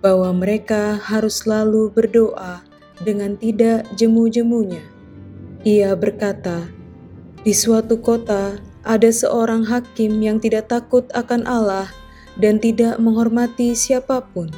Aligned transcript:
bahwa 0.01 0.33
mereka 0.33 0.97
harus 0.97 1.45
selalu 1.45 1.93
berdoa 1.93 2.65
dengan 3.05 3.37
tidak 3.37 3.85
jemu-jemunya. 3.93 4.81
Ia 5.61 5.93
berkata, 5.93 6.65
"Di 7.45 7.53
suatu 7.53 8.01
kota 8.01 8.57
ada 8.81 9.09
seorang 9.13 9.69
hakim 9.69 10.17
yang 10.17 10.41
tidak 10.41 10.73
takut 10.73 11.05
akan 11.13 11.45
Allah 11.45 11.93
dan 12.37 12.61
tidak 12.61 13.01
menghormati 13.01 13.73
siapa 13.73 14.21
pun. 14.21 14.53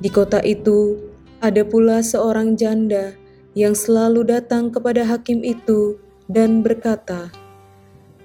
Di 0.00 0.08
kota 0.08 0.40
itu 0.40 0.98
ada 1.44 1.60
pula 1.64 2.00
seorang 2.00 2.56
janda 2.56 3.12
yang 3.54 3.76
selalu 3.76 4.26
datang 4.26 4.72
kepada 4.72 5.06
hakim 5.06 5.44
itu 5.44 6.00
dan 6.26 6.64
berkata, 6.64 7.30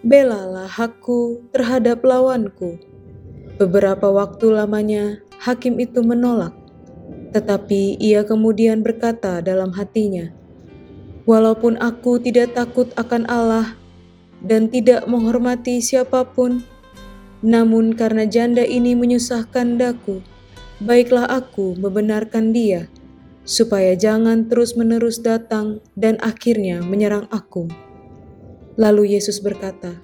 "Belalah 0.01 0.65
hakku 0.65 1.43
terhadap 1.51 2.01
lawanku." 2.01 2.79
Beberapa 3.59 4.07
waktu 4.07 4.55
lamanya 4.55 5.19
hakim 5.43 5.83
itu 5.83 5.99
menolak, 5.99 6.55
tetapi 7.35 7.99
ia 7.99 8.23
kemudian 8.23 8.79
berkata 8.79 9.43
dalam 9.43 9.75
hatinya, 9.75 10.31
"Walaupun 11.27 11.75
aku 11.77 12.23
tidak 12.23 12.55
takut 12.55 12.89
akan 12.95 13.27
Allah 13.27 13.75
dan 14.39 14.71
tidak 14.71 15.03
menghormati 15.11 15.83
siapa 15.83 16.23
pun, 16.23 16.63
namun 17.39 17.95
karena 17.95 18.27
janda 18.27 18.67
ini 18.67 18.95
menyusahkan 18.99 19.79
daku, 19.79 20.19
baiklah 20.83 21.27
aku 21.27 21.75
membenarkan 21.79 22.51
dia, 22.51 22.91
supaya 23.47 23.95
jangan 23.95 24.51
terus-menerus 24.51 25.23
datang 25.23 25.79
dan 25.95 26.19
akhirnya 26.19 26.83
menyerang 26.83 27.31
aku. 27.31 27.71
Lalu 28.75 29.15
Yesus 29.15 29.39
berkata, 29.39 29.99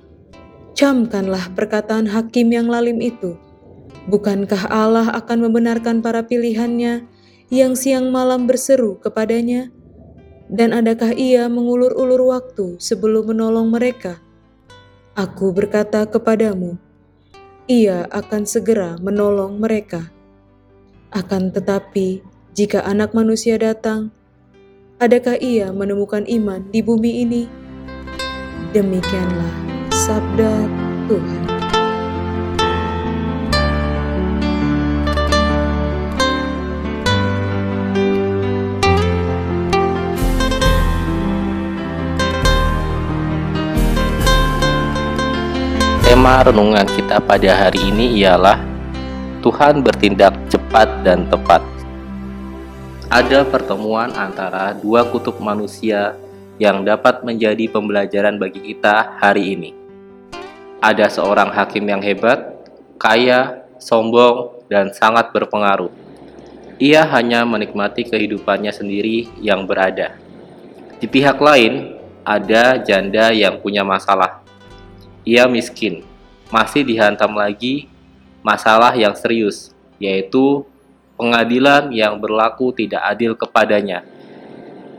Camkanlah 0.76 1.56
perkataan 1.56 2.12
hakim 2.12 2.52
yang 2.52 2.68
lalim 2.68 3.00
itu. 3.00 3.40
Bukankah 4.12 4.68
Allah 4.68 5.08
akan 5.16 5.48
membenarkan 5.48 6.04
para 6.04 6.28
pilihannya 6.28 7.08
yang 7.48 7.80
siang 7.80 8.12
malam 8.12 8.44
berseru 8.44 9.00
kepadanya? 9.00 9.72
Dan 10.52 10.76
adakah 10.76 11.16
ia 11.16 11.48
mengulur-ulur 11.48 12.28
waktu 12.28 12.76
sebelum 12.78 13.32
menolong 13.32 13.72
mereka? 13.72 14.20
Aku 15.16 15.56
berkata 15.56 16.04
kepadamu, 16.06 16.76
ia 17.66 18.06
akan 18.14 18.46
segera 18.46 18.98
menolong 19.02 19.58
mereka. 19.58 20.14
Akan 21.10 21.50
tetapi, 21.50 22.22
jika 22.54 22.86
Anak 22.86 23.18
Manusia 23.18 23.58
datang, 23.58 24.14
adakah 25.02 25.40
Ia 25.42 25.74
menemukan 25.74 26.28
iman 26.30 26.62
di 26.70 26.86
bumi 26.86 27.26
ini? 27.26 27.44
Demikianlah 28.76 29.56
sabda 29.90 30.54
Tuhan. 31.10 31.55
Tema 46.26 46.42
renungan 46.42 46.90
kita 46.90 47.22
pada 47.22 47.54
hari 47.54 47.86
ini 47.86 48.18
ialah 48.18 48.58
Tuhan 49.46 49.86
bertindak 49.86 50.34
cepat 50.50 51.06
dan 51.06 51.30
tepat. 51.30 51.62
Ada 53.14 53.46
pertemuan 53.46 54.10
antara 54.10 54.74
dua 54.74 55.06
kutub 55.06 55.38
manusia 55.38 56.18
yang 56.58 56.82
dapat 56.82 57.22
menjadi 57.22 57.70
pembelajaran 57.70 58.42
bagi 58.42 58.58
kita 58.58 59.22
hari 59.22 59.54
ini. 59.54 59.78
Ada 60.82 61.14
seorang 61.14 61.54
hakim 61.54 61.86
yang 61.86 62.02
hebat, 62.02 62.58
kaya, 62.98 63.62
sombong, 63.78 64.66
dan 64.66 64.90
sangat 64.98 65.30
berpengaruh. 65.30 65.94
Ia 66.82 67.06
hanya 67.06 67.46
menikmati 67.46 68.02
kehidupannya 68.02 68.74
sendiri 68.74 69.30
yang 69.46 69.70
berada. 69.70 70.18
Di 70.98 71.06
pihak 71.06 71.38
lain, 71.38 72.02
ada 72.26 72.82
janda 72.82 73.30
yang 73.30 73.62
punya 73.62 73.86
masalah 73.86 74.42
ia 75.22 75.46
miskin, 75.50 76.06
masih 76.56 76.88
dihantam 76.88 77.36
lagi 77.36 77.92
masalah 78.40 78.96
yang 78.96 79.12
serius, 79.12 79.76
yaitu 80.00 80.64
pengadilan 81.20 81.92
yang 81.92 82.16
berlaku 82.16 82.72
tidak 82.72 83.04
adil 83.04 83.36
kepadanya. 83.36 84.08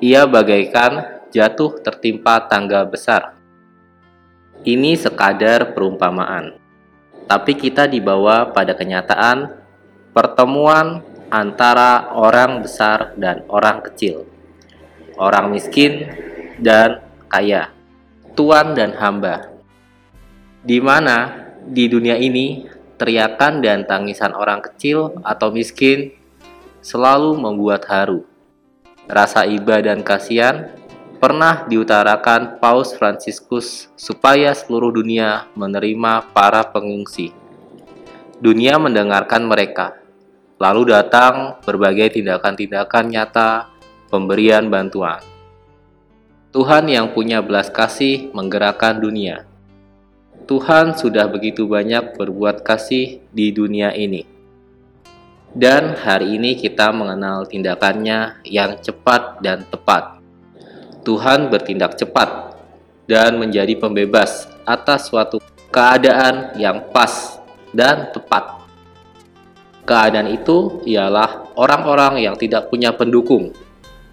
Ia 0.05 0.29
bagaikan 0.29 1.25
jatuh 1.33 1.81
tertimpa 1.81 2.45
tangga 2.45 2.85
besar. 2.85 3.33
Ini 4.69 5.01
sekadar 5.01 5.73
perumpamaan, 5.73 6.61
tapi 7.25 7.57
kita 7.57 7.89
dibawa 7.89 8.53
pada 8.53 8.77
kenyataan 8.77 9.57
pertemuan 10.13 11.01
antara 11.33 12.13
orang 12.13 12.61
besar 12.61 13.17
dan 13.17 13.49
orang 13.49 13.81
kecil, 13.81 14.29
orang 15.17 15.57
miskin 15.57 16.05
dan 16.61 17.01
kaya, 17.33 17.73
tuan 18.37 18.77
dan 18.77 18.93
hamba 19.01 19.57
di 20.67 20.83
mana 20.83 21.46
di 21.67 21.91
dunia 21.91 22.15
ini 22.15 22.63
teriakan 22.97 23.61
dan 23.61 23.85
tangisan 23.85 24.33
orang 24.33 24.63
kecil 24.63 25.19
atau 25.27 25.51
miskin 25.51 26.15
selalu 26.81 27.35
membuat 27.37 27.85
haru. 27.91 28.23
Rasa 29.07 29.47
iba 29.47 29.79
dan 29.83 30.03
kasihan 30.07 30.71
pernah 31.19 31.67
diutarakan 31.67 32.59
Paus 32.63 32.95
Fransiskus 32.95 33.91
supaya 33.99 34.55
seluruh 34.55 34.95
dunia 34.95 35.51
menerima 35.59 36.31
para 36.31 36.63
pengungsi. 36.71 37.35
Dunia 38.39 38.77
mendengarkan 38.79 39.49
mereka, 39.49 39.97
lalu 40.59 40.93
datang 40.93 41.59
berbagai 41.65 42.21
tindakan-tindakan 42.21 43.05
nyata 43.11 43.73
pemberian 44.11 44.69
bantuan. 44.69 45.23
Tuhan 46.53 46.89
yang 46.89 47.13
punya 47.13 47.45
belas 47.45 47.69
kasih 47.69 48.33
menggerakkan 48.33 48.97
dunia 48.97 49.56
Tuhan 50.47 50.95
sudah 50.95 51.27
begitu 51.27 51.67
banyak 51.67 52.15
berbuat 52.15 52.63
kasih 52.63 53.19
di 53.35 53.51
dunia 53.51 53.91
ini. 53.91 54.23
Dan 55.51 55.99
hari 55.99 56.39
ini 56.39 56.55
kita 56.55 56.95
mengenal 56.95 57.51
tindakannya 57.51 58.47
yang 58.47 58.79
cepat 58.79 59.43
dan 59.43 59.67
tepat. 59.67 60.23
Tuhan 61.03 61.51
bertindak 61.51 61.99
cepat 61.99 62.55
dan 63.11 63.43
menjadi 63.43 63.75
pembebas 63.75 64.47
atas 64.63 65.11
suatu 65.11 65.43
keadaan 65.75 66.55
yang 66.55 66.95
pas 66.95 67.43
dan 67.75 68.15
tepat. 68.15 68.63
Keadaan 69.83 70.31
itu 70.31 70.79
ialah 70.87 71.59
orang-orang 71.59 72.23
yang 72.23 72.39
tidak 72.39 72.71
punya 72.71 72.95
pendukung, 72.95 73.51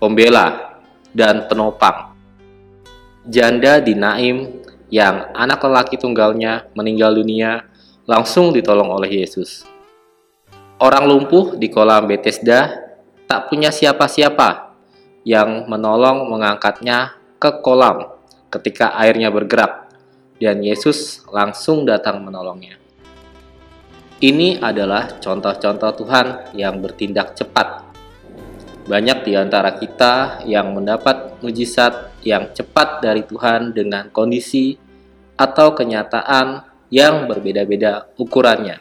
pembela, 0.02 0.82
dan 1.14 1.46
penopang. 1.46 2.10
Janda 3.30 3.78
di 3.78 3.94
Naim 3.94 4.63
yang 4.94 5.34
anak 5.34 5.58
lelaki 5.66 5.98
tunggalnya 5.98 6.70
meninggal 6.78 7.18
dunia 7.18 7.66
langsung 8.06 8.54
ditolong 8.54 8.94
oleh 8.94 9.26
Yesus. 9.26 9.66
Orang 10.78 11.10
lumpuh 11.10 11.58
di 11.58 11.74
kolam 11.74 12.06
Bethesda 12.06 12.78
tak 13.26 13.50
punya 13.50 13.74
siapa-siapa 13.74 14.78
yang 15.26 15.66
menolong 15.66 16.30
mengangkatnya 16.30 17.18
ke 17.42 17.58
kolam 17.66 18.06
ketika 18.54 18.94
airnya 19.02 19.34
bergerak 19.34 19.90
dan 20.38 20.62
Yesus 20.62 21.26
langsung 21.34 21.90
datang 21.90 22.22
menolongnya. 22.22 22.78
Ini 24.22 24.62
adalah 24.62 25.18
contoh-contoh 25.18 26.06
Tuhan 26.06 26.54
yang 26.54 26.78
bertindak 26.78 27.34
cepat. 27.34 27.82
Banyak 28.86 29.26
di 29.26 29.34
antara 29.40 29.74
kita 29.74 30.44
yang 30.46 30.76
mendapat 30.76 31.40
mujizat 31.40 32.14
yang 32.22 32.52
cepat 32.52 33.00
dari 33.00 33.24
Tuhan 33.24 33.72
dengan 33.72 34.12
kondisi 34.12 34.83
atau 35.38 35.74
kenyataan 35.74 36.66
yang 36.94 37.26
berbeda-beda 37.26 38.10
ukurannya. 38.22 38.78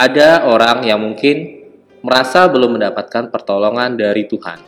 Ada 0.00 0.48
orang 0.48 0.84
yang 0.84 1.00
mungkin 1.00 1.60
merasa 2.00 2.48
belum 2.48 2.80
mendapatkan 2.80 3.28
pertolongan 3.28 3.96
dari 3.96 4.24
Tuhan. 4.24 4.60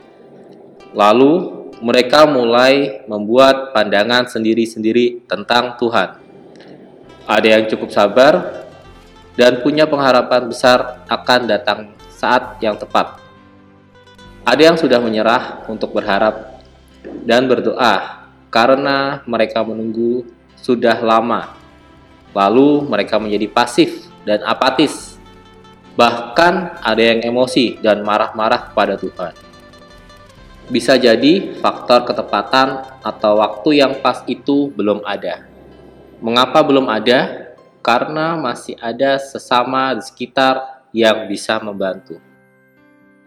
Lalu 0.93 1.65
mereka 1.81 2.29
mulai 2.29 3.05
membuat 3.09 3.73
pandangan 3.73 4.29
sendiri-sendiri 4.29 5.25
tentang 5.25 5.77
Tuhan. 5.81 6.21
Ada 7.25 7.49
yang 7.59 7.65
cukup 7.69 7.91
sabar 7.91 8.65
dan 9.35 9.65
punya 9.65 9.89
pengharapan 9.89 10.47
besar 10.47 11.05
akan 11.09 11.41
datang 11.49 11.79
saat 12.13 12.61
yang 12.61 12.77
tepat. 12.77 13.19
Ada 14.45 14.73
yang 14.73 14.77
sudah 14.77 15.01
menyerah 15.01 15.65
untuk 15.67 15.97
berharap 15.97 16.61
dan 17.25 17.49
berdoa 17.49 18.27
karena 18.53 19.25
mereka 19.25 19.65
menunggu 19.65 20.29
sudah 20.63 21.03
lama. 21.03 21.59
Lalu 22.33 22.87
mereka 22.89 23.19
menjadi 23.19 23.51
pasif 23.51 24.09
dan 24.25 24.41
apatis. 24.47 25.19
Bahkan 25.99 26.81
ada 26.81 27.03
yang 27.03 27.21
emosi 27.21 27.83
dan 27.85 28.01
marah-marah 28.01 28.73
kepada 28.73 28.97
Tuhan. 28.97 29.37
Bisa 30.73 30.97
jadi 30.97 31.59
faktor 31.61 32.09
ketepatan 32.09 32.97
atau 33.05 33.43
waktu 33.45 33.85
yang 33.85 34.01
pas 34.01 34.25
itu 34.25 34.73
belum 34.73 35.05
ada. 35.05 35.45
Mengapa 36.25 36.65
belum 36.65 36.89
ada? 36.89 37.53
karena 37.83 38.39
masih 38.39 38.79
ada 38.79 39.19
sesama 39.19 39.99
di 39.99 40.03
sekitar 40.07 40.87
yang 40.95 41.27
bisa 41.27 41.59
membantu. 41.59 42.23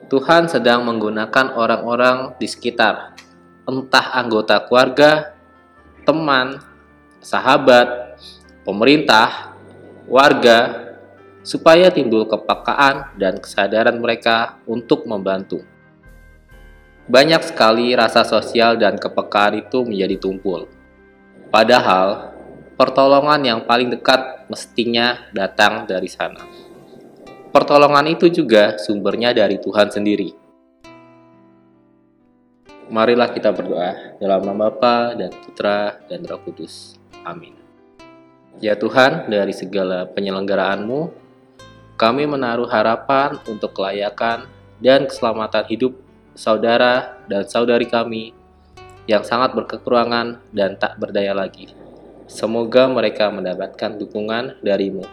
Tuhan 0.07 0.47
sedang 0.47 0.87
menggunakan 0.87 1.59
orang-orang 1.59 2.39
di 2.39 2.47
sekitar, 2.47 3.19
entah 3.67 4.15
anggota 4.15 4.63
keluarga, 4.63 5.35
teman, 6.07 6.63
sahabat, 7.25 8.21
pemerintah, 8.61 9.57
warga, 10.05 10.93
supaya 11.41 11.89
timbul 11.89 12.29
kepekaan 12.29 13.17
dan 13.17 13.41
kesadaran 13.41 13.97
mereka 13.97 14.61
untuk 14.69 15.09
membantu. 15.09 15.65
Banyak 17.09 17.41
sekali 17.41 17.97
rasa 17.97 18.21
sosial 18.21 18.77
dan 18.77 19.01
kepekaan 19.01 19.57
itu 19.65 19.81
menjadi 19.81 20.21
tumpul. 20.21 20.69
Padahal, 21.49 22.33
pertolongan 22.77 23.41
yang 23.41 23.59
paling 23.65 23.89
dekat 23.89 24.45
mestinya 24.45 25.25
datang 25.33 25.89
dari 25.89 26.09
sana. 26.09 26.41
Pertolongan 27.49 28.05
itu 28.09 28.29
juga 28.29 28.77
sumbernya 28.77 29.33
dari 29.33 29.57
Tuhan 29.57 29.89
sendiri. 29.89 30.29
Marilah 32.85 33.33
kita 33.33 33.49
berdoa 33.49 34.17
dalam 34.21 34.45
nama 34.45 34.69
Bapa 34.69 35.17
dan 35.17 35.33
Putra 35.33 35.97
dan 36.05 36.21
Roh 36.21 36.41
Kudus. 36.45 37.04
Amin. 37.25 37.57
Ya 38.63 38.77
Tuhan, 38.79 39.27
dari 39.27 39.51
segala 39.51 40.07
penyelenggaraanmu, 40.07 41.11
kami 41.99 42.23
menaruh 42.23 42.69
harapan 42.71 43.35
untuk 43.51 43.75
kelayakan 43.75 44.47
dan 44.79 45.09
keselamatan 45.09 45.65
hidup 45.67 45.93
saudara 46.35 47.19
dan 47.27 47.43
saudari 47.47 47.87
kami 47.87 48.31
yang 49.07 49.23
sangat 49.23 49.55
berkekurangan 49.55 50.39
dan 50.51 50.75
tak 50.79 50.99
berdaya 50.99 51.35
lagi. 51.35 51.71
Semoga 52.25 52.89
mereka 52.89 53.29
mendapatkan 53.29 54.01
dukungan 54.01 54.59
darimu. 54.65 55.05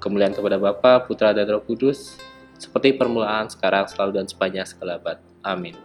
Kemuliaan 0.00 0.32
kepada 0.32 0.56
Bapa, 0.56 1.04
Putra, 1.04 1.32
dan 1.32 1.48
Roh 1.48 1.64
Kudus, 1.64 2.16
seperti 2.56 2.96
permulaan, 2.96 3.48
sekarang, 3.48 3.88
selalu, 3.88 4.20
dan 4.20 4.26
sepanjang 4.28 4.66
segala 4.68 4.96
abad. 4.96 5.20
Amin. 5.44 5.76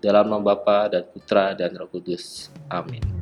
Dalam 0.00 0.28
nama 0.28 0.40
Bapa 0.40 0.88
dan 0.88 1.04
Putra 1.08 1.52
dan 1.52 1.76
Roh 1.76 1.88
Kudus. 1.88 2.48
Amin. 2.72 3.21